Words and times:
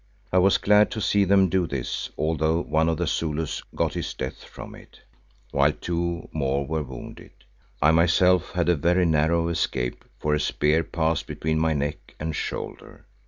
I 0.33 0.39
was 0.39 0.57
glad 0.57 0.89
to 0.93 0.99
see 0.99 1.25
them 1.25 1.47
do 1.47 1.67
this 1.67 2.09
although 2.17 2.63
one 2.63 2.89
of 2.89 2.97
the 2.97 3.05
Zulus 3.05 3.61
got 3.75 3.93
his 3.93 4.15
death 4.15 4.43
from 4.43 4.73
it, 4.73 4.99
while 5.51 5.73
two 5.73 6.27
more 6.33 6.65
were 6.65 6.81
wounded. 6.81 7.29
I 7.83 7.91
myself 7.91 8.53
had 8.53 8.67
a 8.67 8.75
very 8.75 9.05
narrow 9.05 9.47
escape, 9.47 10.03
for 10.17 10.33
a 10.33 10.39
spear 10.39 10.83
passed 10.83 11.27
between 11.27 11.59
my 11.59 11.73
neck 11.73 12.15
and 12.19 12.35
shoulder. 12.35 13.05